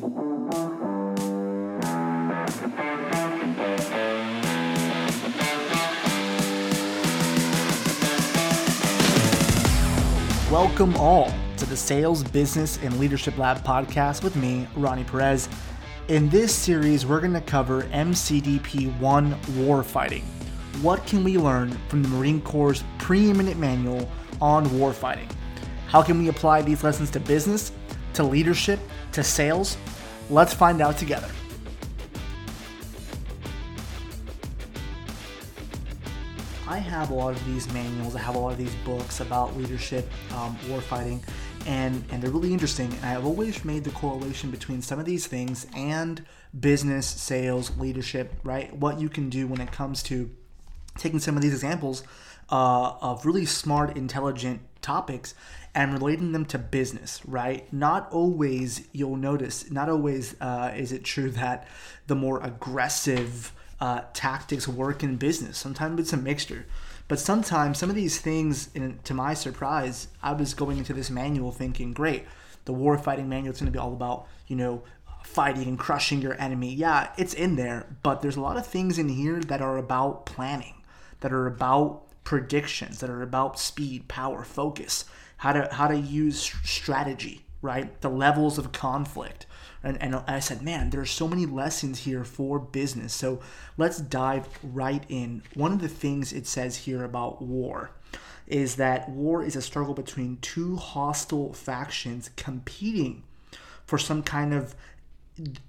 Welcome 0.00 0.16
all 10.96 11.30
to 11.58 11.66
the 11.66 11.76
Sales, 11.76 12.24
Business, 12.24 12.78
and 12.78 12.98
Leadership 12.98 13.36
Lab 13.36 13.62
podcast 13.62 14.24
with 14.24 14.36
me, 14.36 14.66
Ronnie 14.74 15.04
Perez. 15.04 15.50
In 16.08 16.30
this 16.30 16.54
series, 16.54 17.04
we're 17.04 17.20
going 17.20 17.34
to 17.34 17.42
cover 17.42 17.82
MCDP 17.82 18.98
1 19.00 19.34
Warfighting. 19.34 20.22
What 20.80 21.04
can 21.04 21.22
we 21.22 21.36
learn 21.36 21.76
from 21.88 22.02
the 22.02 22.08
Marine 22.08 22.40
Corps' 22.40 22.82
preeminent 22.96 23.60
manual 23.60 24.10
on 24.40 24.64
warfighting? 24.68 25.30
How 25.88 26.00
can 26.00 26.18
we 26.18 26.28
apply 26.28 26.62
these 26.62 26.82
lessons 26.82 27.10
to 27.10 27.20
business, 27.20 27.72
to 28.14 28.22
leadership, 28.22 28.80
to 29.12 29.22
sales? 29.22 29.76
Let's 30.28 30.54
find 30.54 30.80
out 30.80 30.96
together. 30.96 31.28
I 36.70 36.78
have 36.78 37.10
a 37.10 37.14
lot 37.14 37.34
of 37.34 37.44
these 37.46 37.72
manuals, 37.72 38.14
I 38.14 38.20
have 38.20 38.36
a 38.36 38.38
lot 38.38 38.52
of 38.52 38.58
these 38.58 38.74
books 38.84 39.18
about 39.18 39.56
leadership, 39.56 40.08
um, 40.32 40.56
warfighting, 40.68 41.20
and, 41.66 42.04
and 42.10 42.22
they're 42.22 42.30
really 42.30 42.52
interesting. 42.52 42.92
And 42.92 43.06
I've 43.06 43.26
always 43.26 43.64
made 43.64 43.82
the 43.82 43.90
correlation 43.90 44.52
between 44.52 44.80
some 44.80 45.00
of 45.00 45.04
these 45.04 45.26
things 45.26 45.66
and 45.74 46.24
business, 46.58 47.08
sales, 47.08 47.76
leadership, 47.76 48.32
right? 48.44 48.72
What 48.76 49.00
you 49.00 49.08
can 49.08 49.28
do 49.30 49.48
when 49.48 49.60
it 49.60 49.72
comes 49.72 50.02
to 50.04 50.30
taking 50.96 51.18
some 51.18 51.36
of 51.36 51.42
these 51.42 51.54
examples 51.54 52.04
uh, 52.50 52.92
of 53.00 53.26
really 53.26 53.46
smart, 53.46 53.96
intelligent 53.96 54.60
topics 54.82 55.34
and 55.74 55.92
relating 55.92 56.32
them 56.32 56.44
to 56.46 56.58
business, 56.58 57.20
right? 57.24 57.70
Not 57.72 58.10
always, 58.10 58.88
you'll 58.92 59.16
notice, 59.16 59.70
not 59.70 59.88
always 59.88 60.34
uh, 60.40 60.72
is 60.76 60.92
it 60.92 61.04
true 61.04 61.30
that 61.30 61.68
the 62.06 62.16
more 62.16 62.40
aggressive, 62.42 63.52
uh, 63.80 64.02
tactics 64.12 64.68
work 64.68 65.02
in 65.02 65.16
business. 65.16 65.56
Sometimes 65.56 66.00
it's 66.00 66.12
a 66.12 66.16
mixture. 66.16 66.66
But 67.08 67.18
sometimes 67.18 67.78
some 67.78 67.90
of 67.90 67.96
these 67.96 68.20
things, 68.20 68.68
in, 68.74 68.98
to 69.04 69.14
my 69.14 69.34
surprise, 69.34 70.08
I 70.22 70.32
was 70.32 70.54
going 70.54 70.78
into 70.78 70.92
this 70.92 71.10
manual 71.10 71.50
thinking, 71.50 71.92
great, 71.92 72.24
the 72.66 72.72
war 72.72 72.96
fighting 72.98 73.28
manual 73.28 73.52
is 73.52 73.60
going 73.60 73.66
to 73.66 73.72
be 73.72 73.78
all 73.78 73.92
about, 73.92 74.26
you 74.46 74.54
know, 74.54 74.82
fighting 75.24 75.66
and 75.66 75.78
crushing 75.78 76.22
your 76.22 76.40
enemy. 76.40 76.72
Yeah, 76.72 77.10
it's 77.16 77.34
in 77.34 77.56
there, 77.56 77.86
but 78.02 78.22
there's 78.22 78.36
a 78.36 78.40
lot 78.40 78.56
of 78.56 78.66
things 78.66 78.98
in 78.98 79.08
here 79.08 79.40
that 79.40 79.60
are 79.60 79.76
about 79.76 80.26
planning, 80.26 80.82
that 81.20 81.32
are 81.32 81.46
about 81.46 82.02
predictions, 82.24 83.00
that 83.00 83.10
are 83.10 83.22
about 83.22 83.58
speed, 83.58 84.08
power, 84.08 84.44
focus, 84.44 85.04
how 85.38 85.52
to 85.52 85.68
how 85.72 85.88
to 85.88 85.96
use 85.96 86.54
strategy, 86.64 87.44
right? 87.62 88.00
The 88.00 88.10
levels 88.10 88.58
of 88.58 88.72
conflict. 88.72 89.46
And, 89.82 90.00
and 90.02 90.14
I 90.14 90.40
said, 90.40 90.60
man, 90.60 90.90
there's 90.90 91.10
so 91.10 91.26
many 91.26 91.46
lessons 91.46 92.00
here 92.00 92.22
for 92.22 92.58
business. 92.58 93.14
So 93.14 93.40
let's 93.78 93.98
dive 93.98 94.46
right 94.62 95.02
in. 95.08 95.42
One 95.54 95.72
of 95.72 95.80
the 95.80 95.88
things 95.88 96.34
it 96.34 96.46
says 96.46 96.76
here 96.76 97.02
about 97.02 97.40
war 97.40 97.90
is 98.46 98.76
that 98.76 99.08
war 99.08 99.42
is 99.42 99.56
a 99.56 99.62
struggle 99.62 99.94
between 99.94 100.36
two 100.42 100.76
hostile 100.76 101.54
factions 101.54 102.30
competing 102.36 103.22
for 103.86 103.96
some 103.96 104.22
kind 104.22 104.52
of 104.52 104.74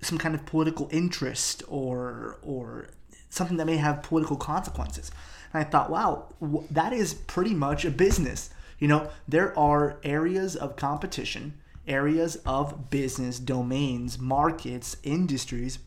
some 0.02 0.18
kind 0.18 0.36
of 0.36 0.46
political 0.46 0.90
interest 0.92 1.64
or 1.68 2.40
or 2.42 2.88
something 3.30 3.58
that 3.58 3.66
may 3.66 3.78
have 3.78 4.04
political 4.04 4.36
consequences. 4.36 5.12
And 5.54 5.66
I 5.66 5.70
thought, 5.70 5.90
wow, 5.90 6.26
that 6.70 6.94
is 6.94 7.14
pretty 7.14 7.54
much 7.54 7.86
a 7.86 7.92
business. 7.92 8.50
You 8.80 8.88
know, 8.88 9.10
there 9.28 9.58
are 9.58 10.00
areas 10.04 10.56
of 10.56 10.76
competition 10.76 11.54
areas 11.88 12.38
of 12.46 12.90
business, 12.90 13.40
domains, 13.40 14.20
markets, 14.20 14.98
industries 15.04 15.80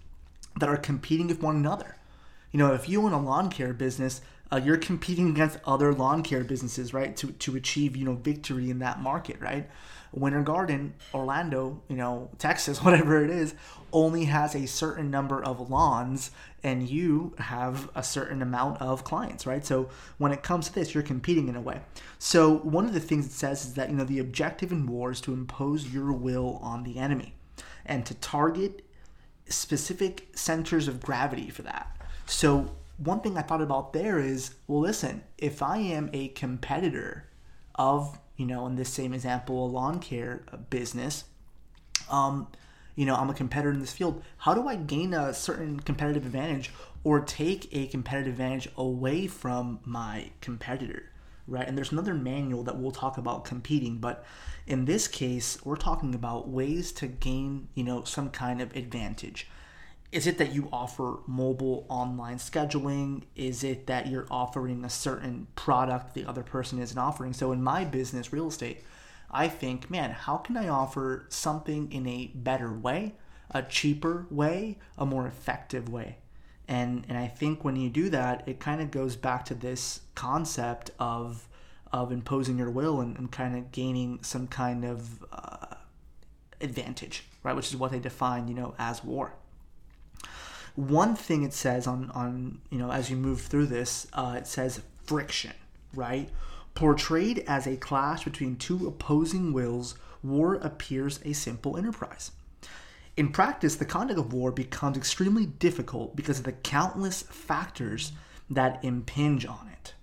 that 0.59 0.69
are 0.69 0.77
competing 0.77 1.29
with 1.29 1.43
one 1.43 1.57
another. 1.57 1.97
You 2.53 2.59
know, 2.59 2.75
if 2.75 2.89
you 2.89 3.03
own 3.03 3.13
a 3.13 3.21
lawn 3.21 3.51
care 3.51 3.73
business, 3.73 4.21
uh, 4.53 4.61
you're 4.63 4.77
competing 4.77 5.31
against 5.31 5.59
other 5.65 5.93
lawn 5.93 6.23
care 6.23 6.45
businesses, 6.45 6.93
right, 6.93 7.17
to, 7.17 7.33
to 7.33 7.57
achieve, 7.57 7.97
you 7.97 8.05
know, 8.05 8.15
victory 8.15 8.71
in 8.71 8.79
that 8.81 9.01
market, 9.01 9.41
right? 9.41 9.69
Winter 10.13 10.43
Garden, 10.43 10.95
Orlando, 11.13 11.83
you 11.89 11.97
know, 11.97 12.31
Texas, 12.39 12.83
whatever 12.83 13.25
it 13.25 13.31
is, 13.31 13.55
only 13.93 14.25
has 14.25 14.55
a 14.55 14.67
certain 14.67 15.11
number 15.11 15.43
of 15.43 15.71
lawns 15.71 16.31
and 16.63 16.89
you 16.89 17.35
have 17.39 17.91
a 17.95 18.03
certain 18.03 18.43
amount 18.43 18.81
of 18.81 19.05
clients, 19.05 19.47
right? 19.47 19.65
So 19.65 19.89
when 20.19 20.33
it 20.33 20.43
comes 20.43 20.69
to 20.69 20.75
this, 20.75 20.95
you're 20.95 21.03
competing 21.03 21.49
in 21.49 21.57
a 21.57 21.61
way. 21.61 21.81
So 22.19 22.57
one 22.59 22.87
of 22.87 22.95
the 22.95 23.01
things 23.01 23.27
it 23.27 23.33
says 23.33 23.67
is 23.67 23.75
that, 23.75 23.91
you 23.91 23.97
know, 23.97 24.05
the 24.05 24.19
objective 24.19 24.73
in 24.73 24.87
war 24.87 25.11
is 25.11 25.21
to 25.23 25.33
impose 25.33 25.93
your 25.93 26.13
will 26.13 26.59
on 26.63 26.83
the 26.85 26.99
enemy 26.99 27.35
and 27.85 28.07
to 28.07 28.15
target 28.15 28.85
specific 29.49 30.29
centers 30.35 30.89
of 30.89 31.01
gravity 31.01 31.51
for 31.51 31.63
that. 31.63 31.97
So 32.27 32.71
one 32.99 33.21
thing 33.21 33.37
I 33.37 33.43
thought 33.43 33.63
about 33.63 33.93
there 33.93 34.19
is, 34.19 34.55
well, 34.67 34.81
listen, 34.81 35.23
if 35.39 35.63
I 35.63 35.79
am 35.79 36.11
a 36.13 36.29
competitor 36.29 37.27
of 37.75 38.19
you 38.37 38.47
know, 38.47 38.67
in 38.67 38.77
this 38.77 38.89
same 38.89 39.15
example, 39.15 39.67
a 39.67 39.69
lawn 39.69 40.01
care 40.01 40.45
business, 40.71 41.25
um, 42.11 42.49
you 42.97 43.07
know, 43.07 43.15
I'm 43.15 43.31
a 43.31 43.35
competitor 43.35 43.73
in 43.73 43.81
this 43.81 43.93
field. 43.93 44.23
How 44.39 44.55
do 44.55 44.69
I 44.69 44.77
gain 44.77 45.15
a 45.15 45.35
certain 45.35 45.81
competitive 45.81 46.27
advantage 46.27 46.71
or 47.03 47.21
take 47.21 47.69
a 47.73 47.87
competitive 47.87 48.35
advantage 48.35 48.69
away 48.77 49.27
from 49.27 49.81
my 49.85 50.31
competitor? 50.41 51.11
Right. 51.47 51.69
And 51.69 51.77
there's 51.77 51.93
another 51.93 52.15
manual 52.15 52.63
that 52.65 52.79
we'll 52.79 52.91
talk 52.91 53.19
about 53.19 53.45
competing, 53.45 53.99
but 53.99 54.25
in 54.67 54.87
this 54.87 55.07
case, 55.07 55.59
we're 55.63 55.77
talking 55.77 56.15
about 56.15 56.49
ways 56.49 56.91
to 56.93 57.07
gain, 57.07 57.69
you 57.75 57.85
know, 57.85 58.03
some 58.05 58.31
kind 58.31 58.63
of 58.63 58.75
advantage. 58.75 59.47
Is 60.15 60.29
it 60.29 60.39
that 60.39 60.55
you 60.55 60.69
offer 60.73 61.19
mobile 61.27 61.87
online 61.89 62.37
scheduling? 62.37 63.25
Is 63.35 63.65
it 63.65 63.89
that 63.89 64.07
you're 64.07 64.29
offering 64.31 64.85
a 64.85 64.89
certain 64.89 65.49
product 65.57 66.15
the 66.15 66.25
other 66.25 66.45
person 66.45 66.79
isn't 66.79 66.97
offering? 66.97 67.33
So 67.33 67.51
in 67.51 67.61
my 67.61 67.85
business, 67.85 68.33
real 68.33 68.47
estate, 68.47 68.85
I 69.29 69.49
think, 69.49 69.91
man, 69.91 70.13
how 70.13 70.37
can 70.37 70.57
I 70.57 70.69
offer 70.69 71.27
something 71.31 71.91
in 71.91 72.07
a 72.07 72.31
better 72.33 72.73
way, 72.73 73.17
a 73.51 73.65
cheaper 73.65 74.29
way, 74.31 74.79
a 74.97 75.05
more 75.05 75.27
effective 75.27 75.89
way? 75.89 76.19
And 76.69 77.05
and 77.09 77.19
I 77.19 77.27
think 77.27 77.65
when 77.65 77.75
you 77.75 77.91
do 77.91 78.09
that, 78.11 78.45
it 78.47 78.61
kind 78.61 78.81
of 78.81 78.93
goes 78.93 79.17
back 79.17 79.45
to 79.47 79.55
this 79.57 80.03
concept 80.15 80.93
of 81.01 81.49
of 81.93 82.13
imposing 82.13 82.57
your 82.59 82.71
will 82.71 83.01
and, 83.01 83.19
and 83.19 83.33
kind 83.33 83.57
of 83.57 83.73
gaining 83.73 84.23
some 84.23 84.47
kind 84.47 84.85
of 84.85 85.25
uh, 85.33 85.75
advantage, 86.61 87.25
right? 87.43 87.57
Which 87.57 87.71
is 87.71 87.77
what 87.77 87.91
they 87.91 87.99
define, 87.99 88.47
you 88.47 88.55
know, 88.55 88.77
as 88.79 89.03
war. 89.03 89.35
One 90.75 91.15
thing 91.15 91.45
it 91.45 91.55
says 91.55 91.87
on 91.87 92.11
on 92.11 92.61
you 92.71 92.79
know 92.79 92.91
as 92.91 93.11
you 93.11 93.17
move 93.17 93.41
through 93.43 93.67
this, 93.67 94.07
uh, 94.13 94.35
it 94.39 94.47
says 94.47 94.83
friction, 95.05 95.53
right? 95.93 96.31
Portrayed 96.75 97.45
as 97.47 97.67
a 97.67 97.77
clash 97.77 98.25
between 98.25 98.57
two 98.57 98.89
opposing 98.89 99.53
wills, 99.53 99.95
war 100.23 100.55
appears 100.57 101.21
a 101.25 101.33
simple 101.33 101.77
enterprise. 101.77 102.33
In 103.17 103.31
practice, 103.31 103.77
the 103.77 103.85
conduct 103.85 104.19
of 104.19 104.33
war 104.33 104.51
becomes 104.51 104.97
extremely 104.97 105.47
difficult 105.47 106.17
because 106.17 106.41
of 106.41 106.45
the 106.45 106.53
countless 106.53 107.23
factors 107.23 108.11
that 108.51 108.83
impinge 108.85 109.47
on 109.47 109.71
it. 109.73 109.95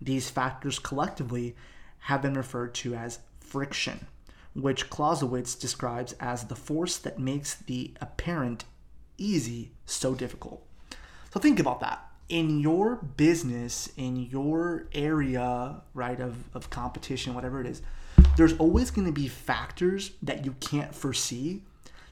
These 0.00 0.30
factors 0.30 0.80
collectively 0.80 1.54
have 2.00 2.22
been 2.22 2.34
referred 2.34 2.74
to 2.74 2.96
as 2.96 3.20
friction, 3.38 4.08
which 4.54 4.90
Clausewitz 4.90 5.54
describes 5.54 6.14
as 6.18 6.44
the 6.44 6.56
force 6.56 6.98
that 6.98 7.20
makes 7.20 7.54
the 7.54 7.92
apparent 8.00 8.64
easy 9.18 9.72
so 9.86 10.14
difficult. 10.14 10.64
So 11.32 11.40
think 11.40 11.60
about 11.60 11.80
that. 11.80 12.06
In 12.28 12.60
your 12.60 12.96
business, 12.96 13.90
in 13.96 14.16
your 14.16 14.88
area, 14.92 15.82
right, 15.94 16.20
of, 16.20 16.36
of 16.54 16.70
competition, 16.70 17.34
whatever 17.34 17.60
it 17.60 17.66
is, 17.66 17.82
there's 18.36 18.54
always 18.54 18.90
going 18.90 19.06
to 19.06 19.12
be 19.12 19.28
factors 19.28 20.12
that 20.22 20.44
you 20.44 20.54
can't 20.60 20.94
foresee 20.94 21.62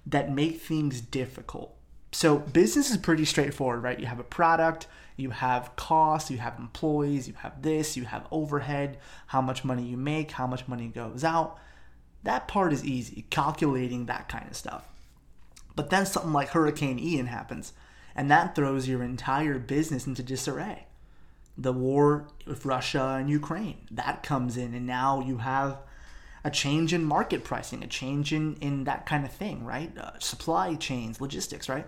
that 0.07 0.33
make 0.33 0.61
things 0.61 1.01
difficult. 1.01 1.75
So 2.13 2.39
business 2.39 2.91
is 2.91 2.97
pretty 2.97 3.25
straightforward, 3.25 3.83
right? 3.83 3.99
You 3.99 4.07
have 4.07 4.19
a 4.19 4.25
product, 4.25 4.87
you 5.17 5.31
have 5.31 5.77
costs, 5.77 6.31
you 6.31 6.39
have 6.39 6.59
employees, 6.59 7.29
you 7.29 7.35
have 7.35 7.63
this, 7.63 7.97
you 7.97 8.05
have 8.05 8.27
overhead, 8.31 8.99
how 9.27 9.41
much 9.41 9.65
money 9.65 9.85
you 9.85 9.97
make, 9.97 10.33
how 10.33 10.47
much 10.47 10.67
money 10.67 10.89
goes 10.89 11.25
out. 11.25 11.59
That 12.25 12.49
part 12.49 12.73
is 12.73 12.85
easy, 12.85 13.27
calculating 13.31 14.07
that 14.07 14.29
kind 14.29 14.47
of 14.49 14.57
stuff. 14.57 14.85
But 15.77 15.91
then 15.91 16.07
something 16.07 16.33
like 16.33 16.51
Hurricane 16.51 16.99
Ian 16.99 17.27
happens, 17.27 17.73
and 18.15 18.31
that 18.31 18.55
throws 18.55 18.89
your 18.89 19.03
entire 19.03 19.59
business 19.59 20.07
into 20.07 20.23
disarray. 20.23 20.87
The 21.57 21.73
war 21.73 22.29
with 22.47 22.65
Russia 22.65 23.17
and 23.19 23.29
Ukraine, 23.29 23.87
that 23.91 24.23
comes 24.23 24.57
in, 24.57 24.75
and 24.75 24.87
now 24.87 25.21
you 25.21 25.39
have 25.39 25.79
a 26.43 26.51
change 26.51 26.95
in 26.95 27.05
market 27.05 27.45
pricing, 27.45 27.83
a 27.83 27.87
change 27.87 28.33
in, 28.33 28.57
in 28.57 28.85
that 28.85 29.05
kind 29.05 29.25
of 29.25 29.33
thing, 29.33 29.65
right? 29.65 29.97
Uh, 29.97 30.19
supply 30.19 30.75
chains, 30.75 31.21
logistics, 31.21 31.69
right? 31.69 31.87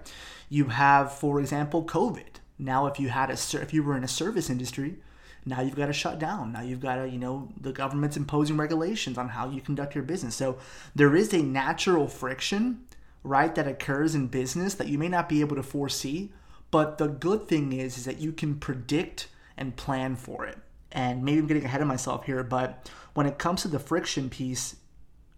You 0.49 0.67
have, 0.67 1.13
for 1.13 1.41
example, 1.41 1.85
COVID. 1.85 2.41
Now, 2.59 2.87
if 2.87 3.01
you 3.01 3.09
had 3.09 3.31
a 3.31 3.39
if 3.63 3.73
you 3.73 3.83
were 3.83 3.97
in 3.97 4.05
a 4.05 4.09
service 4.09 4.51
industry, 4.51 4.99
now 5.45 5.61
you've 5.61 5.75
got 5.75 5.87
to 5.87 5.93
shut 5.93 6.19
down. 6.19 6.53
Now 6.53 6.63
you've 6.63 6.81
got 6.81 6.97
to, 6.97 7.09
you 7.09 7.19
know, 7.19 7.49
the 7.61 7.73
government's 7.73 8.17
imposing 8.17 8.57
regulations 8.57 9.19
on 9.19 9.31
how 9.31 9.49
you 9.49 9.61
conduct 9.61 9.95
your 9.95 10.05
business. 10.05 10.37
So 10.37 10.59
there 10.95 11.17
is 11.17 11.33
a 11.33 11.43
natural 11.43 12.07
friction 12.07 12.85
right, 13.23 13.55
that 13.55 13.69
occurs 13.69 14.15
in 14.15 14.27
business 14.29 14.75
that 14.75 14.89
you 14.89 14.99
may 14.99 15.09
not 15.09 15.29
be 15.29 15.41
able 15.41 15.57
to 15.57 15.63
foresee. 15.63 16.33
But 16.71 16.99
the 16.99 17.09
good 17.09 17.49
thing 17.49 17.73
is, 17.73 17.99
is 17.99 18.05
that 18.07 18.21
you 18.21 18.33
can 18.33 18.57
predict 18.57 19.29
and 19.57 19.77
plan 19.77 20.17
for 20.17 20.47
it. 20.47 20.59
And 20.91 21.25
maybe 21.25 21.39
I'm 21.39 21.47
getting 21.47 21.65
ahead 21.65 21.83
of 21.83 21.87
myself 21.87 22.25
here, 22.25 22.43
but 22.43 22.91
when 23.15 23.27
it 23.27 23.39
comes 23.39 23.63
to 23.63 23.69
the 23.69 23.79
friction 23.79 24.31
piece, 24.31 24.77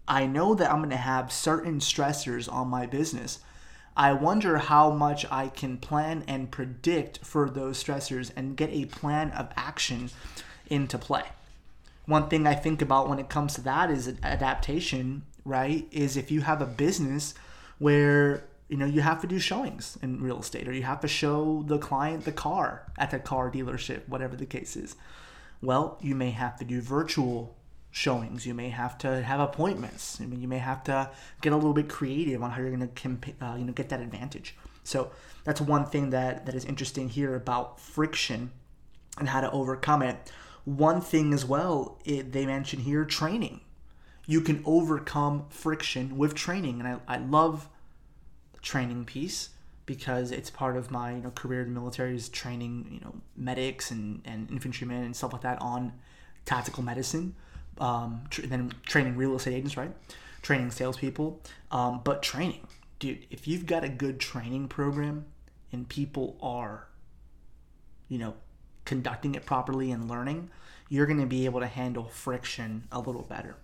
I 0.07 0.27
know 0.27 0.55
that 0.55 0.71
I'm 0.71 0.79
going 0.79 0.91
to 0.91 0.97
have 0.97 1.33
certain 1.33 1.81
stressors 1.81 2.53
on 2.53 2.69
my 2.69 2.87
business. 2.87 3.41
I 3.97 4.13
wonder 4.13 4.59
how 4.59 4.91
much 4.91 5.25
I 5.31 5.49
can 5.49 5.79
plan 5.79 6.25
and 6.27 6.51
predict 6.51 7.19
for 7.25 7.49
those 7.49 7.83
stressors 7.83 8.33
and 8.37 8.57
get 8.57 8.71
a 8.71 8.87
plan 8.87 9.31
of 9.31 9.49
action 9.57 10.11
into 10.67 10.99
play. 10.99 11.25
One 12.07 12.29
thing 12.29 12.47
I 12.47 12.55
think 12.55 12.83
about 12.83 13.09
when 13.09 13.19
it 13.19 13.29
comes 13.29 13.55
to 13.55 13.61
that 13.63 13.91
is 13.91 14.13
adaptation, 14.23 15.23
right? 15.45 15.87
Is 15.91 16.17
if 16.17 16.31
you 16.31 16.43
have 16.43 16.61
a 16.61 16.67
business 16.67 17.35
where 17.79 18.45
you 18.69 18.77
know 18.77 18.87
you 18.87 19.01
have 19.01 19.21
to 19.21 19.27
do 19.27 19.39
showings 19.39 19.99
in 20.03 20.23
real 20.23 20.41
estate 20.41 20.67
or 20.67 20.73
you 20.73 20.83
have 20.83 21.01
to 21.01 21.09
show 21.09 21.65
the 21.67 21.79
client 21.79 22.25
the 22.25 22.33
car 22.33 22.91
at 22.99 23.11
the 23.11 23.19
car 23.19 23.51
dealership 23.51 24.09
whatever 24.09 24.37
the 24.37 24.47
case 24.47 24.77
is 24.77 24.97
well 25.61 25.99
you 26.01 26.15
may 26.15 26.31
have 26.31 26.57
to 26.57 26.65
do 26.65 26.81
virtual 26.81 27.57
showings. 27.95 28.45
You 28.45 28.55
may 28.55 28.71
have 28.71 28.99
to 28.99 29.23
have 29.23 29.39
appointments. 29.39 30.21
I 30.21 30.27
mean, 30.27 30.43
you 30.43 30.49
may 30.49 30.59
have 30.59 30.83
to 30.85 31.11
get 31.41 31.53
a 31.53 31.57
little 31.57 31.73
bit 31.73 31.89
creative 31.89 32.43
on 32.43 32.51
how 32.51 32.61
you're 32.61 32.77
going 32.77 32.89
to 32.89 33.33
uh, 33.41 33.55
you 33.55 33.65
know 33.65 33.73
get 33.73 33.89
that 33.91 34.01
advantage. 34.01 34.57
So 34.83 35.13
that's 35.45 35.61
one 35.61 35.87
thing 35.87 36.11
that 36.11 36.45
that 36.47 36.57
is 36.57 36.65
interesting 36.65 37.09
here 37.09 37.37
about 37.37 37.81
friction 37.81 38.51
and 39.17 39.29
how 39.29 39.41
to 39.41 39.51
overcome 39.53 40.03
it. 40.03 40.33
One 40.65 41.01
thing 41.01 41.33
as 41.33 41.45
well, 41.45 42.01
it, 42.05 42.33
they 42.33 42.47
mention 42.47 42.81
here 42.81 43.05
training. 43.05 43.61
You 44.27 44.41
can 44.41 44.63
overcome 44.65 45.47
friction 45.51 46.17
with 46.17 46.35
training, 46.35 46.81
and 46.81 46.89
I, 46.89 47.15
I 47.15 47.19
love 47.19 47.69
training 48.63 49.05
piece 49.05 49.51
because 49.87 50.31
it's 50.31 50.49
part 50.49 50.77
of 50.77 50.91
my 50.91 51.13
you 51.13 51.23
know 51.23 51.31
career 51.31 51.61
in 51.61 51.75
the 51.75 51.79
military 51.79 52.17
is 52.17 52.31
training 52.31 52.89
you 52.91 53.01
know 53.01 53.15
medics 53.37 53.91
and, 53.91 54.23
and 54.25 54.51
infantrymen 54.51 55.05
and 55.05 55.15
stuff 55.15 55.35
like 55.35 55.43
that 55.43 55.61
on 55.61 55.93
tactical 56.47 56.83
medicine 56.83 57.35
um, 57.79 58.25
then 58.45 58.73
training 58.87 59.17
real 59.17 59.35
estate 59.35 59.55
agents, 59.55 59.77
right? 59.77 59.93
Training 60.43 60.71
salespeople, 60.71 61.41
um, 61.71 62.01
but 62.05 62.23
training, 62.23 62.67
dude. 62.99 63.27
If 63.31 63.49
you've 63.49 63.67
got 63.67 63.85
a 63.85 63.89
good 63.89 64.21
training 64.21 64.69
program 64.69 65.27
and 65.73 65.89
people 65.89 66.37
are, 66.43 66.87
you 68.09 68.19
know, 68.19 68.35
conducting 68.85 69.35
it 69.35 69.47
properly 69.47 69.91
and 69.91 70.09
learning, 70.09 70.51
you're 70.89 71.07
going 71.07 71.21
to 71.21 71.27
be 71.27 71.47
able 71.47 71.61
to 71.61 71.67
handle 71.67 72.05
friction 72.05 72.85
a 72.93 73.01
little 73.01 73.23
better. 73.23 73.57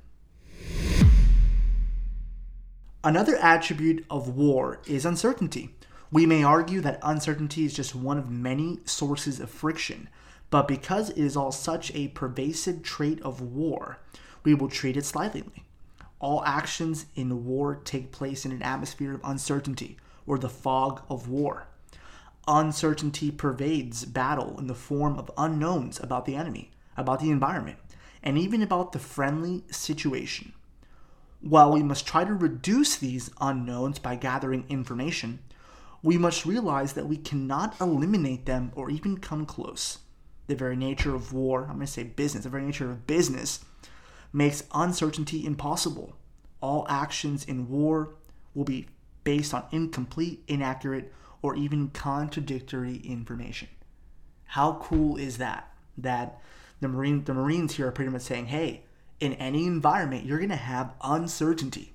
Another 3.02 3.36
attribute 3.36 4.04
of 4.10 4.36
war 4.36 4.80
is 4.86 5.06
uncertainty. 5.06 5.74
We 6.12 6.26
may 6.26 6.42
argue 6.42 6.80
that 6.82 7.00
uncertainty 7.02 7.64
is 7.64 7.72
just 7.72 7.94
one 7.94 8.18
of 8.18 8.30
many 8.30 8.78
sources 8.84 9.40
of 9.40 9.48
friction, 9.48 10.08
but 10.50 10.68
because 10.68 11.10
it 11.10 11.18
is 11.18 11.36
all 11.36 11.50
such 11.50 11.94
a 11.94 12.08
pervasive 12.08 12.82
trait 12.82 13.22
of 13.22 13.40
war, 13.40 13.98
we 14.44 14.54
will 14.54 14.68
treat 14.68 14.96
it 14.96 15.04
slightly. 15.04 15.64
All 16.18 16.44
actions 16.44 17.06
in 17.14 17.46
war 17.46 17.80
take 17.84 18.12
place 18.12 18.44
in 18.44 18.52
an 18.52 18.62
atmosphere 18.62 19.14
of 19.14 19.20
uncertainty, 19.24 19.96
or 20.26 20.38
the 20.38 20.48
fog 20.50 21.02
of 21.08 21.26
war. 21.28 21.68
Uncertainty 22.46 23.30
pervades 23.30 24.04
battle 24.04 24.58
in 24.58 24.66
the 24.66 24.74
form 24.74 25.18
of 25.18 25.30
unknowns 25.38 25.98
about 26.00 26.26
the 26.26 26.36
enemy, 26.36 26.70
about 26.96 27.20
the 27.20 27.30
environment, 27.30 27.78
and 28.22 28.38
even 28.38 28.62
about 28.62 28.92
the 28.92 28.98
friendly 28.98 29.64
situation. 29.70 30.52
While 31.40 31.72
we 31.72 31.82
must 31.82 32.06
try 32.06 32.24
to 32.24 32.34
reduce 32.34 32.96
these 32.96 33.30
unknowns 33.40 33.98
by 33.98 34.16
gathering 34.16 34.66
information, 34.68 35.40
we 36.02 36.18
must 36.18 36.46
realize 36.46 36.92
that 36.94 37.08
we 37.08 37.16
cannot 37.16 37.80
eliminate 37.80 38.46
them 38.46 38.72
or 38.74 38.90
even 38.90 39.18
come 39.18 39.46
close 39.46 39.98
the 40.50 40.56
very 40.56 40.76
nature 40.76 41.14
of 41.14 41.32
war, 41.32 41.62
I'm 41.62 41.76
going 41.76 41.80
to 41.80 41.86
say 41.86 42.02
business, 42.02 42.44
the 42.44 42.50
very 42.50 42.64
nature 42.64 42.90
of 42.90 43.06
business 43.06 43.64
makes 44.32 44.64
uncertainty 44.74 45.46
impossible. 45.46 46.16
All 46.60 46.84
actions 46.90 47.44
in 47.44 47.70
war 47.70 48.16
will 48.54 48.64
be 48.64 48.88
based 49.24 49.54
on 49.54 49.64
incomplete, 49.70 50.42
inaccurate, 50.46 51.12
or 51.40 51.54
even 51.54 51.88
contradictory 51.90 52.96
information. 52.96 53.68
How 54.44 54.74
cool 54.82 55.16
is 55.16 55.38
that? 55.38 55.72
That 55.96 56.40
the 56.80 56.88
Marine 56.88 57.24
the 57.24 57.34
Marines 57.34 57.74
here 57.74 57.88
are 57.88 57.92
pretty 57.92 58.10
much 58.10 58.22
saying, 58.22 58.46
hey, 58.46 58.82
in 59.18 59.34
any 59.34 59.66
environment, 59.66 60.24
you're 60.24 60.40
gonna 60.40 60.56
have 60.56 60.94
uncertainty. 61.02 61.92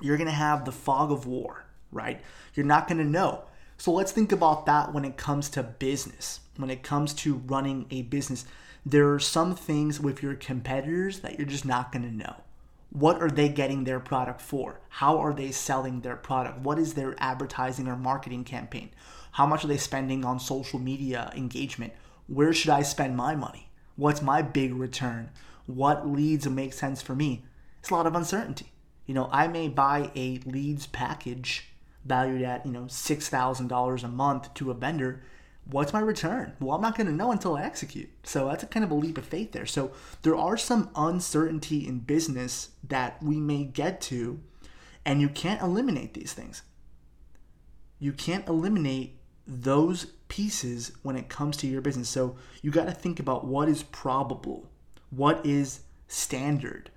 You're 0.00 0.16
gonna 0.16 0.30
have 0.30 0.64
the 0.64 0.72
fog 0.72 1.10
of 1.10 1.26
war, 1.26 1.64
right? 1.92 2.20
You're 2.54 2.66
not 2.66 2.88
gonna 2.88 3.04
know. 3.04 3.44
So 3.76 3.92
let's 3.92 4.12
think 4.12 4.32
about 4.32 4.66
that 4.66 4.92
when 4.92 5.04
it 5.04 5.16
comes 5.16 5.48
to 5.50 5.62
business 5.62 6.40
when 6.56 6.70
it 6.70 6.82
comes 6.82 7.12
to 7.14 7.34
running 7.34 7.86
a 7.90 8.02
business, 8.02 8.44
there 8.86 9.12
are 9.12 9.20
some 9.20 9.54
things 9.54 10.00
with 10.00 10.22
your 10.22 10.34
competitors 10.34 11.20
that 11.20 11.38
you're 11.38 11.46
just 11.46 11.64
not 11.64 11.90
going 11.90 12.04
to 12.04 12.14
know. 12.14 12.36
What 12.90 13.20
are 13.20 13.30
they 13.30 13.48
getting 13.48 13.84
their 13.84 13.98
product 13.98 14.40
for? 14.40 14.80
How 14.88 15.18
are 15.18 15.34
they 15.34 15.50
selling 15.50 16.00
their 16.00 16.16
product? 16.16 16.60
What 16.60 16.78
is 16.78 16.94
their 16.94 17.14
advertising 17.18 17.88
or 17.88 17.96
marketing 17.96 18.44
campaign? 18.44 18.90
How 19.32 19.46
much 19.46 19.64
are 19.64 19.68
they 19.68 19.78
spending 19.78 20.24
on 20.24 20.38
social 20.38 20.78
media 20.78 21.32
engagement? 21.34 21.92
Where 22.28 22.52
should 22.52 22.70
I 22.70 22.82
spend 22.82 23.16
my 23.16 23.34
money? 23.34 23.63
What's 23.96 24.22
my 24.22 24.42
big 24.42 24.74
return? 24.74 25.30
What 25.66 26.08
leads 26.08 26.48
make 26.48 26.72
sense 26.72 27.00
for 27.00 27.14
me? 27.14 27.44
It's 27.80 27.90
a 27.90 27.94
lot 27.94 28.06
of 28.06 28.14
uncertainty. 28.14 28.72
You 29.06 29.14
know, 29.14 29.28
I 29.32 29.46
may 29.48 29.68
buy 29.68 30.10
a 30.16 30.40
leads 30.44 30.86
package 30.86 31.70
valued 32.04 32.42
at, 32.42 32.66
you 32.66 32.72
know, 32.72 32.84
$6,000 32.84 34.04
a 34.04 34.08
month 34.08 34.54
to 34.54 34.70
a 34.70 34.74
vendor 34.74 35.22
what's 35.66 35.92
my 35.92 36.00
return? 36.00 36.54
Well, 36.60 36.76
I'm 36.76 36.82
not 36.82 36.96
going 36.96 37.06
to 37.06 37.12
know 37.12 37.32
until 37.32 37.56
I 37.56 37.62
execute. 37.62 38.10
So 38.22 38.48
that's 38.48 38.62
a 38.62 38.66
kind 38.66 38.84
of 38.84 38.90
a 38.90 38.94
leap 38.94 39.18
of 39.18 39.24
faith 39.24 39.52
there. 39.52 39.66
So 39.66 39.92
there 40.22 40.36
are 40.36 40.56
some 40.56 40.90
uncertainty 40.94 41.86
in 41.86 42.00
business 42.00 42.70
that 42.86 43.22
we 43.22 43.36
may 43.36 43.64
get 43.64 44.00
to, 44.02 44.40
and 45.04 45.20
you 45.20 45.28
can't 45.28 45.62
eliminate 45.62 46.14
these 46.14 46.32
things. 46.32 46.62
You 47.98 48.12
can't 48.12 48.46
eliminate 48.48 49.18
those 49.46 50.06
pieces 50.28 50.92
when 51.02 51.16
it 51.16 51.28
comes 51.28 51.56
to 51.58 51.66
your 51.66 51.80
business. 51.80 52.08
So 52.08 52.36
you 52.62 52.70
got 52.70 52.86
to 52.86 52.92
think 52.92 53.20
about 53.20 53.46
what 53.46 53.68
is 53.68 53.82
probable, 53.82 54.68
what 55.10 55.44
is 55.44 55.80
standard. 56.08 56.90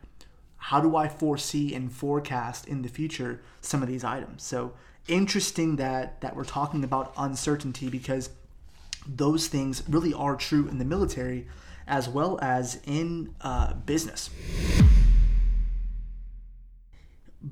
How 0.58 0.82
do 0.82 0.96
I 0.96 1.08
foresee 1.08 1.74
and 1.74 1.92
forecast 1.92 2.68
in 2.68 2.82
the 2.82 2.90
future 2.90 3.42
some 3.62 3.82
of 3.82 3.88
these 3.88 4.04
items? 4.04 4.44
So 4.44 4.74
interesting 5.08 5.78
that 5.78 6.20
that 6.22 6.36
we're 6.36 6.44
talking 6.44 6.84
about 6.84 7.14
uncertainty 7.18 7.90
because 7.90 8.30
those 9.08 9.48
things 9.48 9.84
really 9.88 10.14
are 10.14 10.36
true 10.36 10.68
in 10.68 10.80
the 10.80 10.86
military 10.86 11.48
as 11.88 12.10
well 12.10 12.38
as 12.42 12.82
in 12.86 13.34
uh, 13.42 13.74
business. 13.74 14.30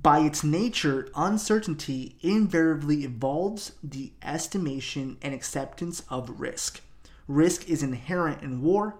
By 0.01 0.19
its 0.19 0.43
nature, 0.43 1.09
uncertainty 1.15 2.17
invariably 2.21 3.05
involves 3.05 3.73
the 3.83 4.11
estimation 4.21 5.17
and 5.21 5.33
acceptance 5.33 6.03
of 6.09 6.39
risk. 6.39 6.81
Risk 7.27 7.69
is 7.69 7.81
inherent 7.81 8.41
in 8.41 8.61
war 8.61 8.95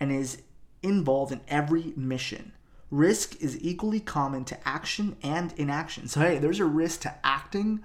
and 0.00 0.10
is 0.10 0.42
involved 0.82 1.32
in 1.32 1.40
every 1.46 1.92
mission. 1.96 2.52
Risk 2.90 3.40
is 3.40 3.62
equally 3.62 4.00
common 4.00 4.44
to 4.46 4.68
action 4.68 5.16
and 5.22 5.52
inaction. 5.56 6.08
So, 6.08 6.20
hey, 6.20 6.38
there's 6.38 6.60
a 6.60 6.64
risk 6.64 7.02
to 7.02 7.14
acting 7.22 7.84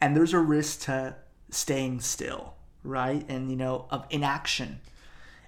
and 0.00 0.16
there's 0.16 0.34
a 0.34 0.38
risk 0.38 0.82
to 0.82 1.16
staying 1.50 2.00
still 2.00 2.54
right? 2.84 3.24
And, 3.28 3.50
you 3.50 3.56
know, 3.56 3.86
of 3.90 4.06
inaction. 4.10 4.80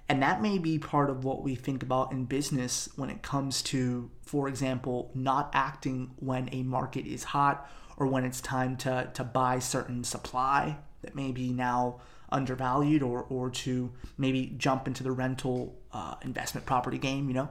And 0.09 0.21
that 0.23 0.41
may 0.41 0.57
be 0.57 0.79
part 0.79 1.09
of 1.09 1.25
what 1.25 1.43
we 1.43 1.55
think 1.55 1.83
about 1.83 2.13
in 2.13 2.25
business 2.25 2.87
when 2.95 3.09
it 3.09 3.21
comes 3.21 3.61
to, 3.63 4.09
for 4.21 4.47
example, 4.47 5.11
not 5.13 5.49
acting 5.53 6.11
when 6.17 6.49
a 6.53 6.63
market 6.63 7.05
is 7.05 7.25
hot 7.25 7.69
or 7.97 8.07
when 8.07 8.23
it's 8.23 8.39
time 8.39 8.77
to, 8.77 9.09
to 9.13 9.23
buy 9.23 9.59
certain 9.59 10.03
supply 10.03 10.77
that 11.01 11.13
may 11.15 11.31
be 11.31 11.51
now 11.51 11.99
undervalued 12.29 13.03
or, 13.03 13.23
or 13.23 13.49
to 13.49 13.91
maybe 14.17 14.53
jump 14.57 14.87
into 14.87 15.03
the 15.03 15.11
rental 15.11 15.77
uh, 15.91 16.15
investment 16.23 16.65
property 16.65 16.97
game, 16.97 17.27
you 17.27 17.33
know? 17.33 17.49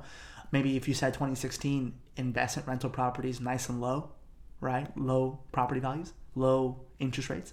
Maybe 0.52 0.76
if 0.76 0.88
you 0.88 0.94
said 0.94 1.12
2016 1.12 1.92
investment 2.16 2.68
rental 2.68 2.88
properties 2.88 3.40
nice 3.40 3.68
and 3.68 3.80
low, 3.80 4.12
right? 4.60 4.96
Low 4.96 5.40
property 5.52 5.80
values, 5.80 6.12
low 6.34 6.80
interest 6.98 7.28
rates. 7.28 7.52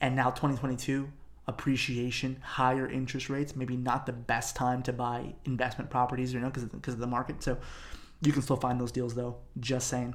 And 0.00 0.14
now 0.14 0.30
2022 0.30 1.10
appreciation, 1.48 2.38
higher 2.42 2.88
interest 2.88 3.30
rates, 3.30 3.56
maybe 3.56 3.76
not 3.76 4.06
the 4.06 4.12
best 4.12 4.54
time 4.54 4.82
to 4.82 4.92
buy 4.92 5.34
investment 5.46 5.90
properties, 5.90 6.32
you 6.32 6.38
know, 6.38 6.48
because 6.48 6.64
because 6.66 6.94
of 6.94 7.00
the 7.00 7.06
market. 7.06 7.42
So 7.42 7.58
you 8.20 8.32
can 8.32 8.42
still 8.42 8.56
find 8.56 8.80
those 8.80 8.92
deals 8.92 9.14
though. 9.14 9.38
Just 9.58 9.88
saying. 9.88 10.14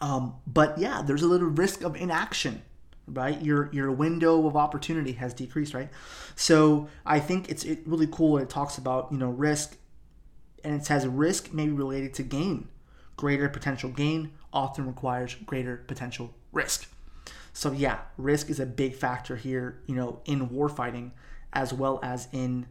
Um, 0.00 0.36
but 0.46 0.78
yeah, 0.78 1.02
there's 1.04 1.22
a 1.22 1.26
little 1.26 1.48
risk 1.48 1.82
of 1.82 1.96
inaction, 1.96 2.62
right? 3.06 3.40
Your 3.42 3.68
your 3.72 3.90
window 3.90 4.46
of 4.46 4.56
opportunity 4.56 5.12
has 5.12 5.34
decreased, 5.34 5.74
right? 5.74 5.90
So 6.36 6.88
I 7.04 7.18
think 7.18 7.50
it's 7.50 7.64
it 7.64 7.80
really 7.84 8.06
cool. 8.06 8.38
It 8.38 8.48
talks 8.48 8.78
about 8.78 9.08
you 9.10 9.18
know 9.18 9.30
risk, 9.30 9.76
and 10.62 10.74
it 10.74 10.86
says 10.86 11.06
risk 11.06 11.52
may 11.52 11.66
be 11.66 11.72
related 11.72 12.14
to 12.14 12.22
gain. 12.22 12.68
Greater 13.16 13.48
potential 13.48 13.90
gain 13.90 14.32
often 14.52 14.86
requires 14.86 15.34
greater 15.34 15.78
potential 15.88 16.34
risk. 16.52 16.88
So 17.54 17.70
yeah, 17.70 18.00
risk 18.18 18.50
is 18.50 18.58
a 18.58 18.66
big 18.66 18.96
factor 18.96 19.36
here, 19.36 19.78
you 19.86 19.94
know, 19.94 20.20
in 20.26 20.48
warfighting 20.50 21.12
as 21.52 21.72
well 21.72 22.00
as 22.02 22.26
in 22.32 22.66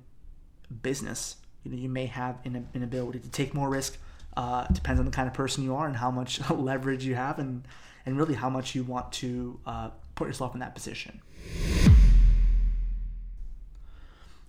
business. 0.81 1.37
You 1.63 1.71
know, 1.71 1.77
you 1.77 1.87
may 1.87 2.05
have 2.07 2.37
an, 2.43 2.67
an 2.73 2.83
ability 2.83 3.19
to 3.19 3.29
take 3.29 3.53
more 3.53 3.69
risk. 3.69 3.97
Uh, 4.35 4.67
depends 4.67 4.99
on 4.99 5.05
the 5.05 5.11
kind 5.11 5.27
of 5.27 5.33
person 5.33 5.63
you 5.63 5.73
are 5.73 5.87
and 5.87 5.95
how 5.95 6.11
much 6.11 6.47
leverage 6.49 7.05
you 7.05 7.15
have, 7.15 7.39
and 7.39 7.65
and 8.05 8.17
really 8.17 8.33
how 8.33 8.49
much 8.49 8.75
you 8.75 8.83
want 8.83 9.09
to 9.13 9.57
uh, 9.65 9.89
put 10.15 10.27
yourself 10.27 10.53
in 10.53 10.59
that 10.59 10.75
position. 10.75 11.21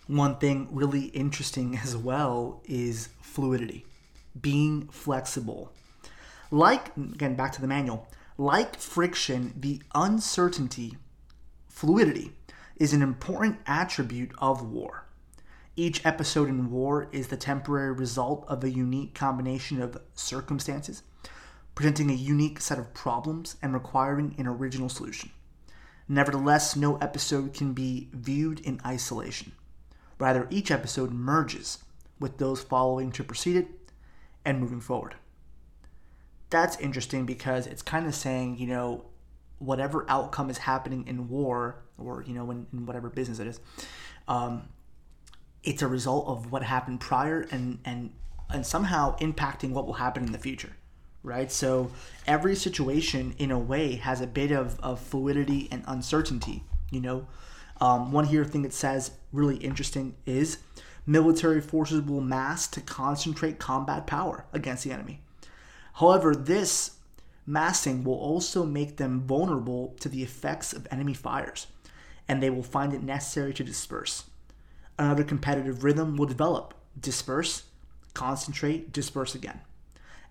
One 0.08 0.36
thing 0.36 0.68
really 0.72 1.04
interesting 1.06 1.78
as 1.82 1.96
well 1.96 2.60
is 2.64 3.10
fluidity, 3.20 3.86
being 4.40 4.88
flexible. 4.88 5.70
Like, 6.50 6.96
again, 6.96 7.36
back 7.36 7.52
to 7.52 7.60
the 7.60 7.68
manual, 7.68 8.08
like 8.36 8.76
friction, 8.76 9.54
the 9.56 9.80
uncertainty, 9.94 10.96
fluidity, 11.68 12.32
is 12.76 12.92
an 12.92 13.02
important 13.02 13.58
attribute 13.66 14.32
of 14.38 14.68
war. 14.68 15.04
Each 15.76 16.04
episode 16.04 16.48
in 16.48 16.70
war 16.70 17.08
is 17.12 17.28
the 17.28 17.36
temporary 17.36 17.92
result 17.92 18.44
of 18.48 18.64
a 18.64 18.70
unique 18.70 19.14
combination 19.14 19.80
of 19.80 20.00
circumstances, 20.14 21.02
presenting 21.74 22.10
a 22.10 22.14
unique 22.14 22.60
set 22.60 22.78
of 22.78 22.94
problems 22.94 23.56
and 23.62 23.72
requiring 23.72 24.34
an 24.38 24.48
original 24.48 24.88
solution. 24.88 25.30
Nevertheless, 26.08 26.76
no 26.76 26.96
episode 26.96 27.54
can 27.54 27.72
be 27.72 28.08
viewed 28.12 28.60
in 28.60 28.80
isolation. 28.84 29.52
Rather, 30.18 30.46
each 30.50 30.70
episode 30.70 31.12
merges 31.12 31.78
with 32.20 32.38
those 32.38 32.62
following 32.62 33.10
to 33.12 33.24
precede 33.24 33.56
it 33.56 33.68
and 34.44 34.60
moving 34.60 34.80
forward. 34.80 35.14
That's 36.54 36.76
interesting 36.78 37.26
because 37.26 37.66
it's 37.66 37.82
kind 37.82 38.06
of 38.06 38.14
saying, 38.14 38.58
you 38.58 38.68
know, 38.68 39.06
whatever 39.58 40.06
outcome 40.08 40.50
is 40.50 40.58
happening 40.58 41.04
in 41.08 41.28
war 41.28 41.82
or, 41.98 42.22
you 42.24 42.32
know, 42.32 42.48
in, 42.52 42.68
in 42.72 42.86
whatever 42.86 43.10
business 43.10 43.40
it 43.40 43.48
is, 43.48 43.58
um, 44.28 44.68
it's 45.64 45.82
a 45.82 45.88
result 45.88 46.28
of 46.28 46.52
what 46.52 46.62
happened 46.62 47.00
prior 47.00 47.44
and, 47.50 47.80
and, 47.84 48.12
and 48.48 48.64
somehow 48.64 49.16
impacting 49.16 49.70
what 49.70 49.84
will 49.84 49.94
happen 49.94 50.22
in 50.24 50.30
the 50.30 50.38
future 50.38 50.76
right? 51.24 51.50
So 51.50 51.90
every 52.26 52.54
situation, 52.54 53.34
in 53.38 53.50
a 53.50 53.58
way, 53.58 53.94
has 53.96 54.20
a 54.20 54.26
bit 54.26 54.52
of, 54.52 54.78
of 54.80 55.00
fluidity 55.00 55.68
and 55.72 55.82
uncertainty. 55.86 56.62
You 56.90 57.00
know, 57.00 57.26
um, 57.80 58.12
one 58.12 58.26
here 58.26 58.44
thing 58.44 58.64
it 58.66 58.74
says 58.74 59.12
really 59.32 59.56
interesting 59.56 60.14
is 60.26 60.58
military 61.06 61.62
forces 61.62 62.02
will 62.02 62.20
mass 62.20 62.68
to 62.68 62.82
concentrate 62.82 63.58
combat 63.58 64.06
power 64.06 64.44
against 64.52 64.84
the 64.84 64.92
enemy. 64.92 65.22
However, 65.94 66.34
this 66.34 66.98
massing 67.46 68.04
will 68.04 68.14
also 68.14 68.64
make 68.64 68.96
them 68.96 69.22
vulnerable 69.22 69.94
to 70.00 70.08
the 70.08 70.22
effects 70.22 70.72
of 70.72 70.88
enemy 70.90 71.14
fires, 71.14 71.66
and 72.26 72.42
they 72.42 72.50
will 72.50 72.62
find 72.62 72.92
it 72.92 73.02
necessary 73.02 73.54
to 73.54 73.64
disperse. 73.64 74.24
Another 74.98 75.24
competitive 75.24 75.84
rhythm 75.84 76.16
will 76.16 76.26
develop 76.26 76.74
disperse, 77.00 77.64
concentrate, 78.12 78.92
disperse 78.92 79.34
again. 79.34 79.60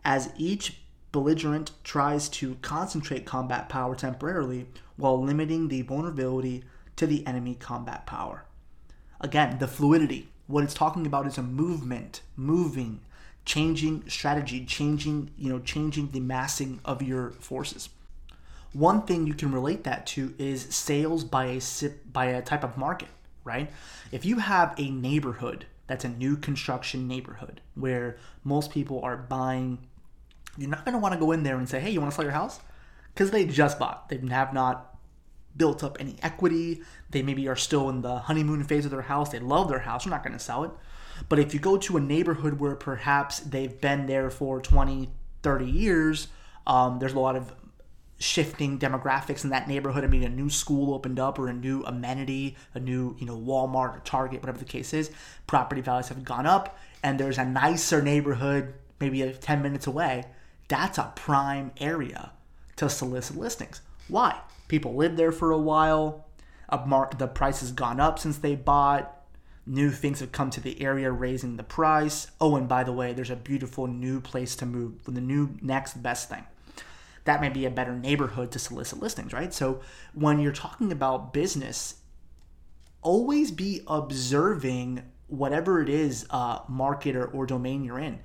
As 0.03 0.32
each 0.38 0.79
belligerent 1.12 1.72
tries 1.84 2.27
to 2.27 2.55
concentrate 2.62 3.25
combat 3.25 3.70
power 3.70 3.96
temporarily 3.96 4.65
while 4.98 5.22
limiting 5.22 5.67
the 5.67 5.82
vulnerability 5.84 6.63
to 6.96 7.08
the 7.08 7.25
enemy 7.27 7.55
combat 7.55 8.05
power. 8.05 8.46
Again, 9.22 9.60
the 9.60 9.67
fluidity. 9.67 10.29
What 10.48 10.63
it's 10.63 10.74
talking 10.74 11.05
about 11.05 11.27
is 11.27 11.38
a 11.38 11.43
movement, 11.43 12.22
moving, 12.36 13.00
changing 13.46 14.10
strategy, 14.10 14.66
changing, 14.66 15.32
you 15.38 15.50
know, 15.50 15.60
changing 15.60 16.12
the 16.12 16.20
massing 16.20 16.80
of 16.86 17.02
your 17.02 17.32
forces. 17.32 17.90
One 18.72 19.04
thing 19.04 19.28
you 19.28 19.34
can 19.34 19.52
relate 19.52 19.84
that 19.84 20.08
to 20.08 20.34
is 20.38 20.74
sales 20.74 21.24
by 21.24 21.46
a 21.46 21.62
by 22.12 22.26
a 22.26 22.42
type 22.42 22.64
of 22.64 22.78
market, 22.78 23.10
right? 23.44 23.72
If 24.12 24.26
you 24.26 24.40
have 24.40 24.74
a 24.78 24.90
neighborhood 24.90 25.66
that's 25.88 26.06
a 26.06 26.10
new 26.10 26.38
construction 26.38 27.08
neighborhood 27.08 27.62
where 27.76 28.18
most 28.44 28.72
people 28.72 29.02
are 29.04 29.18
buying, 29.18 29.88
you're 30.58 30.70
not 30.70 30.86
going 30.86 30.94
to 30.94 31.00
want 31.00 31.14
to 31.14 31.20
go 31.20 31.32
in 31.32 31.44
there 31.44 31.58
and 31.58 31.70
say, 31.70 31.80
"Hey, 31.80 31.92
you 31.92 32.00
want 32.00 32.12
to 32.12 32.16
sell 32.16 32.26
your 32.26 32.34
house?" 32.34 32.60
because 33.14 33.32
they 33.32 33.46
just 33.46 33.80
bought. 33.80 34.10
They 34.10 34.18
have 34.30 34.54
not 34.54 34.96
built 35.56 35.84
up 35.84 35.98
any 36.00 36.16
equity. 36.22 36.82
They 37.10 37.22
maybe 37.22 37.48
are 37.48 37.56
still 37.56 37.90
in 37.90 38.02
the 38.02 38.20
honeymoon 38.20 38.64
phase 38.64 38.86
of 38.86 38.92
their 38.92 39.04
house. 39.04 39.30
They 39.30 39.40
love 39.40 39.70
their 39.70 39.80
house. 39.80 40.04
They're 40.04 40.12
not 40.12 40.24
going 40.24 40.34
to 40.34 40.40
sell 40.40 40.64
it. 40.64 40.72
But 41.30 41.39
if 41.39 41.53
you 41.53 41.60
go 41.60 41.77
to 41.77 41.98
a 41.98 42.00
neighborhood 42.00 42.60
where 42.60 42.75
perhaps 42.75 43.39
they've 43.39 43.80
been 43.80 44.08
there 44.08 44.30
for 44.30 44.62
20, 44.62 45.10
30 45.42 45.65
years, 45.65 46.27
um, 46.68 47.00
there's 47.00 47.13
a 47.13 47.20
lot 47.20 47.36
of 47.36 47.53
shifting 48.20 48.80
demographics 48.80 49.44
in 49.44 49.50
that 49.50 49.68
neighborhood. 49.68 50.03
I 50.03 50.08
mean, 50.08 50.24
a 50.24 50.30
new 50.30 50.50
school 50.50 50.94
opened 50.94 51.20
up 51.20 51.39
or 51.39 51.48
a 51.48 51.53
new 51.53 51.84
amenity, 51.84 52.56
a 52.74 52.80
new, 52.80 53.15
you 53.20 53.25
know, 53.25 53.38
Walmart 53.38 53.98
or 53.98 54.01
Target, 54.06 54.42
whatever 54.42 54.60
the 54.60 54.65
case 54.65 54.94
is, 54.94 55.12
property 55.48 55.82
values 55.82 56.10
have 56.10 56.24
gone 56.24 56.46
up 56.46 56.77
and 57.03 57.20
there's 57.20 57.38
a 57.38 57.46
nicer 57.46 58.01
neighborhood 58.01 58.74
maybe 59.00 59.34
10 59.34 59.62
minutes 59.62 59.88
away. 59.88 60.24
That's 60.70 60.98
a 60.98 61.12
prime 61.15 61.72
area 61.77 62.32
to 62.77 62.89
solicit 62.89 63.38
listings. 63.38 63.82
Why? 64.08 64.39
People 64.68 64.96
live 64.96 65.18
there 65.18 65.32
for 65.32 65.51
a 65.51 65.58
while. 65.58 66.25
A 66.70 66.86
Mark, 66.86 67.18
the 67.18 67.27
price 67.27 67.60
has 67.60 67.72
gone 67.72 68.00
up 68.00 68.18
since 68.18 68.38
they 68.38 68.56
bought. 68.56 69.23
New 69.65 69.91
things 69.91 70.20
have 70.20 70.32
come 70.32 70.50
to 70.50 70.62
the 70.62 70.82
area, 70.82 71.12
raising 71.12 71.55
the 71.55 71.63
price. 71.63 72.27
Oh, 72.41 72.55
and 72.55 72.67
by 72.67 72.84
the 72.84 72.91
way, 72.91 73.13
there's 73.13 73.29
a 73.29 73.36
beautiful 73.36 73.88
new 73.88 74.20
place 74.20 74.55
to 74.58 74.65
move. 74.65 75.01
For 75.01 75.12
the 75.12 75.22
new 75.22 75.58
next 75.62 76.03
best 76.03 76.29
thing. 76.29 76.43
That 77.25 77.39
may 77.39 77.50
be 77.50 77.65
a 77.65 77.70
better 77.70 77.96
neighborhood 77.96 78.51
to 78.51 78.60
solicit 78.60 79.00
listings, 79.00 79.32
right? 79.32 79.53
So 79.53 79.79
when 80.13 80.39
you're 80.39 80.51
talking 80.51 80.91
about 80.91 81.32
business, 81.32 81.96
always 83.01 83.51
be 83.51 83.82
observing 83.88 85.03
whatever 85.27 85.82
it 85.82 85.88
is, 85.88 86.25
uh, 86.29 86.60
market 86.67 87.15
or, 87.15 87.25
or 87.25 87.46
domain 87.46 87.86
you're 87.86 88.00
in. 88.00 88.20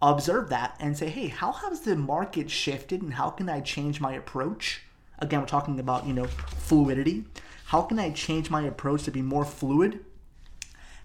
Observe 0.00 0.48
that 0.50 0.76
and 0.78 0.96
say, 0.96 1.08
hey, 1.08 1.26
how 1.28 1.50
has 1.50 1.80
the 1.80 1.96
market 1.96 2.50
shifted 2.50 3.02
and 3.02 3.14
how 3.14 3.30
can 3.30 3.48
I 3.48 3.60
change 3.60 4.00
my 4.00 4.12
approach? 4.12 4.82
Again, 5.18 5.40
we're 5.40 5.46
talking 5.46 5.80
about, 5.80 6.06
you 6.06 6.12
know, 6.12 6.26
fluidity. 6.26 7.24
How 7.66 7.82
can 7.82 7.98
I 7.98 8.10
change 8.10 8.50
my 8.50 8.62
approach 8.62 9.04
to 9.04 9.10
be 9.10 9.22
more 9.22 9.44
fluid? 9.44 10.04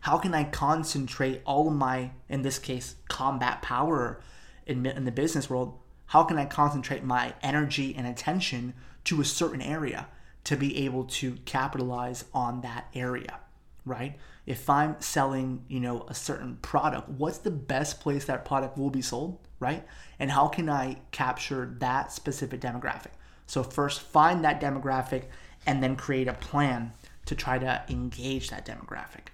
How 0.01 0.17
can 0.17 0.33
I 0.33 0.45
concentrate 0.45 1.41
all 1.45 1.67
of 1.67 1.73
my, 1.73 2.11
in 2.29 2.41
this 2.41 2.59
case, 2.59 2.95
combat 3.09 3.61
power 3.61 4.21
in, 4.65 4.85
in 4.85 5.05
the 5.05 5.11
business 5.11 5.49
world? 5.49 5.77
How 6.07 6.23
can 6.23 6.37
I 6.37 6.45
concentrate 6.45 7.03
my 7.03 7.33
energy 7.41 7.93
and 7.95 8.07
attention 8.07 8.73
to 9.05 9.21
a 9.21 9.25
certain 9.25 9.61
area 9.61 10.07
to 10.45 10.55
be 10.55 10.85
able 10.85 11.03
to 11.03 11.33
capitalize 11.45 12.25
on 12.33 12.61
that 12.61 12.87
area, 12.95 13.39
right? 13.85 14.17
If 14.45 14.69
I'm 14.69 14.99
selling, 14.99 15.65
you 15.67 15.79
know, 15.79 16.05
a 16.07 16.15
certain 16.15 16.57
product, 16.61 17.09
what's 17.09 17.39
the 17.39 17.51
best 17.51 17.99
place 17.99 18.25
that 18.25 18.45
product 18.45 18.77
will 18.77 18.89
be 18.89 19.01
sold, 19.01 19.37
right? 19.59 19.85
And 20.17 20.31
how 20.31 20.47
can 20.47 20.69
I 20.69 20.97
capture 21.11 21.75
that 21.79 22.11
specific 22.11 22.61
demographic? 22.61 23.11
So, 23.45 23.63
first 23.63 24.01
find 24.01 24.43
that 24.43 24.61
demographic 24.61 25.25
and 25.65 25.83
then 25.83 25.95
create 25.95 26.27
a 26.27 26.33
plan 26.33 26.93
to 27.25 27.35
try 27.35 27.59
to 27.59 27.83
engage 27.89 28.49
that 28.49 28.65
demographic. 28.65 29.27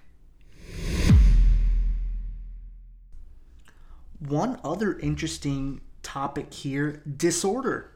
One 4.18 4.58
other 4.64 4.98
interesting 4.98 5.82
topic 6.02 6.52
here 6.52 7.02
disorder. 7.16 7.92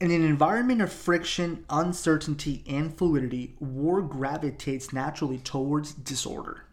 In 0.00 0.10
an 0.10 0.24
environment 0.24 0.80
of 0.80 0.92
friction, 0.92 1.64
uncertainty, 1.70 2.64
and 2.68 2.96
fluidity, 2.96 3.54
war 3.60 4.02
gravitates 4.02 4.92
naturally 4.92 5.38
towards 5.38 5.92
disorder. 5.92 6.64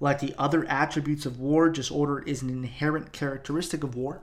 Like 0.00 0.20
the 0.20 0.34
other 0.38 0.64
attributes 0.66 1.26
of 1.26 1.38
war, 1.38 1.68
disorder 1.68 2.20
is 2.20 2.40
an 2.40 2.48
inherent 2.48 3.12
characteristic 3.12 3.84
of 3.84 3.94
war. 3.94 4.22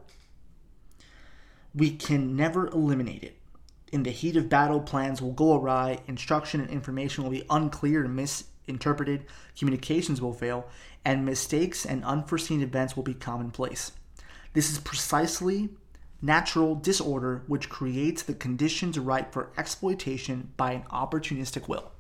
We 1.74 1.92
can 1.92 2.36
never 2.36 2.68
eliminate 2.68 3.24
it. 3.24 3.38
In 3.92 4.04
the 4.04 4.12
heat 4.12 4.36
of 4.36 4.50
battle, 4.50 4.80
plans 4.80 5.22
will 5.22 5.34
go 5.34 5.56
awry, 5.56 6.00
instruction 6.08 6.62
and 6.62 6.70
information 6.70 7.24
will 7.24 7.32
be 7.32 7.46
unclear 7.50 8.04
and 8.04 8.16
misinterpreted, 8.68 9.26
communications 9.58 10.22
will 10.22 10.34
fail, 10.34 10.68
and 11.04 11.26
mistakes 11.26 11.86
and 11.86 12.04
unforeseen 12.04 12.62
events 12.62 12.96
will 12.96 13.04
be 13.04 13.14
commonplace. 13.14 13.92
This 14.54 14.72
is 14.72 14.80
precisely 14.80 15.70
natural 16.22 16.76
disorder 16.76 17.44
which 17.48 17.70
creates 17.70 18.24
the 18.24 18.34
conditions 18.34 18.98
ripe 18.98 19.32
for 19.32 19.52
exploitation 19.58 20.52
by 20.58 20.72
an 20.72 20.84
opportunistic 20.84 21.68
will. 21.68 21.92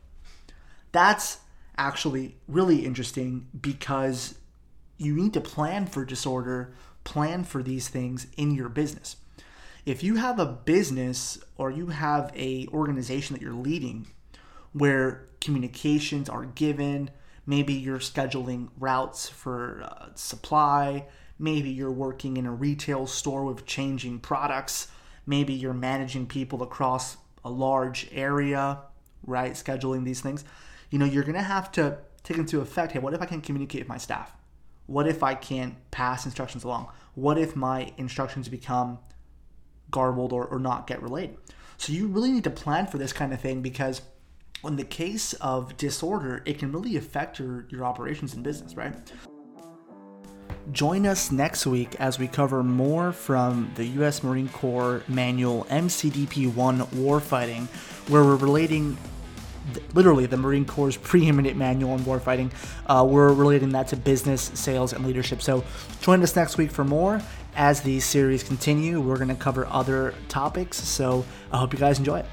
That's 0.91 1.39
actually 1.77 2.38
really 2.48 2.86
interesting 2.86 3.48
because 3.60 4.36
you 4.98 5.13
need 5.13 5.34
to 5.34 5.41
plan 5.41 5.86
for 5.86 6.05
disorder, 6.05 6.74
plan 7.03 7.43
for 7.43 7.62
these 7.62 7.89
things 7.89 8.27
in 8.38 8.55
your 8.55 8.69
business 8.69 9.17
if 9.86 10.03
you 10.03 10.15
have 10.15 10.39
a 10.39 10.45
business 10.45 11.38
or 11.57 11.69
you 11.69 11.88
have 11.88 12.31
a 12.36 12.67
organization 12.74 13.36
that 13.36 13.41
you're 13.41 13.53
leading 13.53 14.07
where 14.74 15.27
communications 15.45 16.27
are 16.27 16.45
given 16.45 17.09
maybe 17.45 17.73
you're 17.73 17.99
scheduling 17.99 18.69
routes 18.79 19.29
for 19.29 19.83
uh, 19.83 20.07
supply 20.15 21.05
maybe 21.37 21.69
you're 21.69 21.91
working 21.91 22.37
in 22.37 22.45
a 22.45 22.51
retail 22.51 23.05
store 23.07 23.45
with 23.45 23.65
changing 23.65 24.19
products 24.19 24.87
maybe 25.25 25.53
you're 25.53 25.73
managing 25.73 26.25
people 26.25 26.61
across 26.61 27.17
a 27.43 27.49
large 27.49 28.09
area, 28.11 28.79
right? 29.25 29.53
Scheduling 29.53 30.03
these 30.03 30.21
things, 30.21 30.43
you 30.89 30.99
know, 30.99 31.05
you're 31.05 31.23
going 31.23 31.35
to 31.35 31.41
have 31.41 31.71
to 31.73 31.97
take 32.23 32.37
into 32.37 32.59
effect 32.59 32.91
hey, 32.91 32.99
what 32.99 33.13
if 33.13 33.21
I 33.21 33.25
can't 33.25 33.43
communicate 33.43 33.81
with 33.81 33.89
my 33.89 33.97
staff? 33.97 34.35
What 34.87 35.07
if 35.07 35.23
I 35.23 35.35
can't 35.35 35.75
pass 35.91 36.25
instructions 36.25 36.63
along? 36.63 36.89
What 37.13 37.37
if 37.37 37.55
my 37.55 37.93
instructions 37.97 38.49
become 38.49 38.99
garbled 39.89 40.33
or, 40.33 40.45
or 40.45 40.59
not 40.59 40.87
get 40.87 41.01
relayed? 41.01 41.37
So 41.77 41.91
you 41.91 42.07
really 42.07 42.31
need 42.31 42.43
to 42.45 42.49
plan 42.49 42.87
for 42.87 42.97
this 42.97 43.13
kind 43.13 43.33
of 43.33 43.41
thing 43.41 43.61
because 43.61 44.01
in 44.67 44.75
the 44.75 44.84
case 44.84 45.34
of 45.34 45.75
disorder, 45.77 46.41
it 46.45 46.60
can 46.60 46.72
really 46.72 46.98
affect 46.98 47.39
your, 47.39 47.65
your 47.69 47.84
operations 47.84 48.34
and 48.34 48.43
business, 48.43 48.75
right? 48.75 48.93
Join 50.72 51.05
us 51.05 51.31
next 51.31 51.67
week 51.67 51.95
as 52.00 52.17
we 52.17 52.27
cover 52.27 52.63
more 52.63 53.12
from 53.12 53.72
the 53.75 53.86
U.S. 53.86 54.24
Marine 54.24 54.50
Corps 54.50 55.03
Manual 55.07 55.65
MCDP 55.65 56.53
1 56.53 56.79
Warfighting, 56.79 57.67
where 58.10 58.24
we're 58.24 58.36
relating 58.36 58.98
literally 59.93 60.25
the 60.25 60.38
Marine 60.38 60.65
Corps' 60.65 60.98
preeminent 60.98 61.57
manual 61.57 61.91
on 61.91 62.00
warfighting. 62.00 62.51
Uh, 62.86 63.05
we're 63.07 63.34
relating 63.34 63.69
that 63.69 63.88
to 63.89 63.95
business, 63.95 64.51
sales, 64.53 64.93
and 64.93 65.05
leadership. 65.05 65.41
So 65.41 65.63
join 66.01 66.22
us 66.24 66.36
next 66.36 66.57
week 66.57 66.72
for 66.72 66.84
more. 66.84 67.22
As 67.55 67.81
these 67.81 68.05
series 68.05 68.43
continue, 68.43 69.00
we're 69.00 69.17
going 69.17 69.29
to 69.29 69.36
cover 69.36 69.65
other 69.67 70.13
topics. 70.27 70.77
So 70.77 71.25
I 71.51 71.57
hope 71.57 71.74
you 71.74 71.79
guys 71.79 72.00
enjoy 72.00 72.19
it. 72.19 72.25